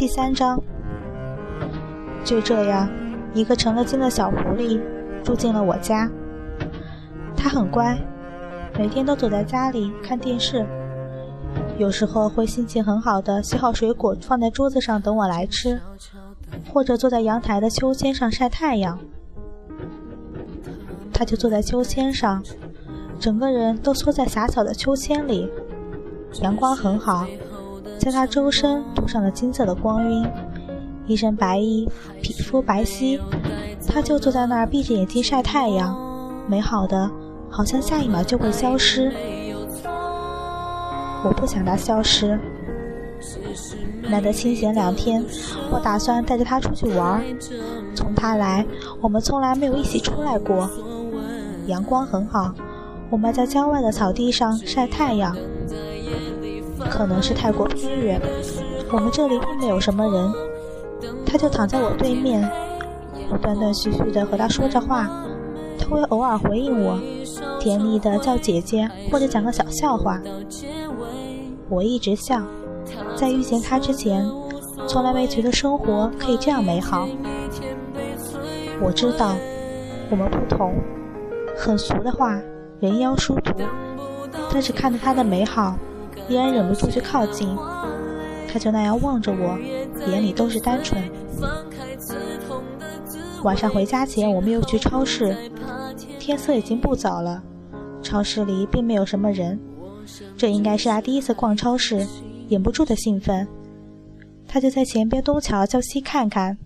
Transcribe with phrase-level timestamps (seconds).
[0.00, 0.58] 第三章，
[2.24, 2.88] 就这样，
[3.34, 4.80] 一个成了精的小狐狸
[5.22, 6.10] 住进了我家。
[7.36, 7.98] 它很乖，
[8.78, 10.64] 每天都躲在家里看电视，
[11.76, 15.78] 有时候会心情很好的洗好水果放在桌子上等我来吃，
[16.72, 18.98] 或者坐在阳台的秋千上晒太阳。
[21.12, 22.42] 它就坐在秋千上，
[23.18, 25.52] 整个人都缩在狭小的秋千里，
[26.40, 27.26] 阳光很好。
[28.00, 30.26] 在他周身涂上了金色的光晕，
[31.06, 31.86] 一身白衣，
[32.22, 33.20] 皮肤白皙，
[33.86, 35.94] 他就坐在那儿闭着眼睛晒太阳，
[36.48, 37.10] 美好的
[37.50, 39.12] 好像下一秒就会消失。
[41.22, 42.40] 我不想他消失。
[44.08, 45.22] 难得清闲两天，
[45.70, 47.22] 我打算带着他出去玩。
[47.94, 48.64] 从他来，
[49.02, 50.70] 我们从来没有一起出来过。
[51.66, 52.54] 阳光很好，
[53.10, 55.36] 我们在郊外的草地上晒太阳。
[56.88, 58.20] 可能是太过偏远，
[58.92, 60.32] 我们这里并没有什么人。
[61.26, 62.48] 他就躺在我对面，
[63.30, 65.08] 我断断续续地和他说着话，
[65.78, 66.98] 他会偶尔回应我，
[67.60, 70.20] 甜蜜地叫姐姐或者讲个小笑话。
[71.68, 72.42] 我一直笑，
[73.14, 74.28] 在遇见他之前，
[74.88, 77.06] 从来没觉得生活可以这样美好。
[78.82, 79.36] 我知道
[80.10, 80.74] 我们不同，
[81.56, 82.40] 很俗的话，
[82.80, 83.54] 人妖殊途，
[84.52, 85.76] 但是看着他的美好。
[86.30, 87.56] 依然忍不住去靠近，
[88.46, 89.58] 他就那样望着我，
[90.08, 91.02] 眼里都是单纯。
[93.42, 95.36] 晚上回家前，我们又去超市，
[96.20, 97.42] 天色已经不早了，
[98.00, 99.58] 超市里并没有什么人。
[100.36, 102.06] 这应该是他第一次逛超市，
[102.48, 103.46] 忍不住的兴奋。
[104.46, 106.56] 他就在前边东瞧瞧西看看，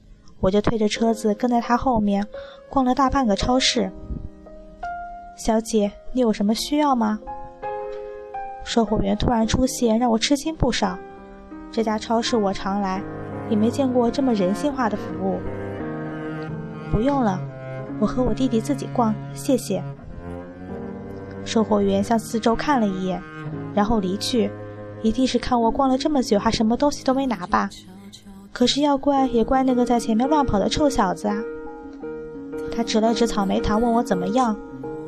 [0.41, 2.27] 我就推着车子跟在他后面，
[2.69, 3.91] 逛了大半个超市。
[5.39, 7.19] 小姐，你有什么需要吗？
[8.65, 10.99] 售货员突然出现，让我吃惊不少。
[11.71, 13.03] 这家超市我常来，
[13.51, 15.39] 也没见过这么人性化的服务。
[16.91, 17.41] 不用了，
[18.01, 19.83] 我和我弟弟自己逛，谢谢。
[21.45, 23.23] 售货员向四周看了一眼，
[23.75, 24.51] 然后离去，
[25.03, 27.69] 一定是看我逛了这么久，还什么东西都没拿吧？
[28.53, 31.37] 可是要怪也怪那个在前面乱跑的臭小子啊！
[32.75, 34.57] 他指了指草莓糖，问我怎么样，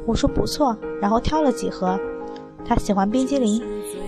[0.04, 1.98] 我说不错，然后挑了几盒。
[2.68, 3.62] 他喜欢冰激凌，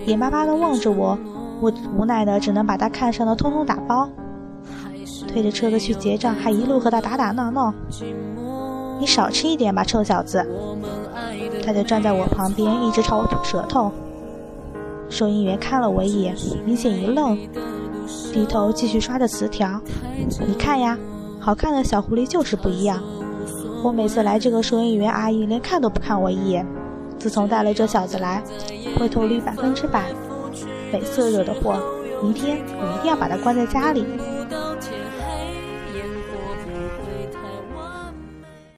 [0.05, 1.17] 眼巴巴地望着我，
[1.61, 4.09] 我无奈的只能把他看上的通通打包，
[5.27, 7.73] 推着车子去结账，还一路和他打打闹闹。
[8.99, 10.45] 你少吃一点吧，臭小子！
[11.63, 13.91] 他就站在我旁边，一直朝我吐舌头。
[15.09, 17.37] 收银员看了我一眼，明显一愣，
[18.33, 19.79] 低头继续刷着词条。
[20.45, 20.97] 你看呀，
[21.39, 23.01] 好看的小狐狸就是不一样。
[23.81, 26.65] 我每次来，这个收银员阿姨连看都不看我一眼。
[27.19, 28.41] 自从带了这小子来，
[28.97, 30.05] 回头率百分之百。
[30.91, 31.77] 北色惹的祸，
[32.23, 34.05] 明天我一定要把他关在家里。